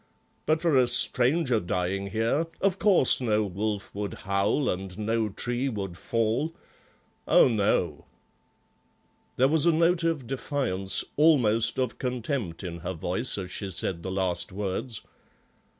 But 0.47 0.63
for 0.63 0.75
a 0.75 0.87
stranger 0.87 1.59
dying 1.59 2.07
here, 2.07 2.47
of 2.59 2.79
course 2.79 3.21
no 3.21 3.45
wolf 3.45 3.93
would 3.93 4.15
howl 4.15 4.67
and 4.67 4.97
no 4.97 5.29
tree 5.29 5.69
would 5.69 5.95
fall. 5.95 6.55
Oh, 7.27 7.47
no." 7.47 8.05
There 9.35 9.47
was 9.47 9.67
a 9.67 9.71
note 9.71 10.03
of 10.03 10.25
defiance, 10.25 11.03
almost 11.17 11.77
of 11.77 11.99
contempt, 11.99 12.63
in 12.63 12.79
her 12.79 12.93
voice 12.95 13.37
as 13.37 13.51
she 13.51 13.69
said 13.69 14.01
the 14.01 14.09
last 14.09 14.51
words. 14.51 15.03